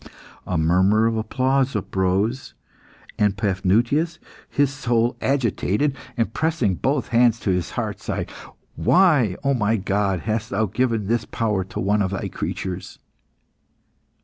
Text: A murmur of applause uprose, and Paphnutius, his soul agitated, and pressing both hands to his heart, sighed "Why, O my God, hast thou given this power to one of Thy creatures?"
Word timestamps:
A 0.47 0.57
murmur 0.57 1.05
of 1.05 1.15
applause 1.15 1.75
uprose, 1.75 2.55
and 3.19 3.37
Paphnutius, 3.37 4.17
his 4.49 4.73
soul 4.73 5.15
agitated, 5.21 5.95
and 6.17 6.33
pressing 6.33 6.73
both 6.73 7.09
hands 7.09 7.39
to 7.41 7.51
his 7.51 7.69
heart, 7.77 7.99
sighed 7.99 8.31
"Why, 8.75 9.35
O 9.43 9.53
my 9.53 9.75
God, 9.77 10.21
hast 10.21 10.49
thou 10.49 10.65
given 10.65 11.05
this 11.05 11.25
power 11.25 11.63
to 11.65 11.79
one 11.79 12.01
of 12.01 12.09
Thy 12.09 12.29
creatures?" 12.29 12.97